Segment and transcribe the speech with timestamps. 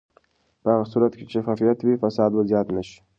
[0.61, 2.97] په هغه صورت کې چې شفافیت وي، فساد به زیات نه شي.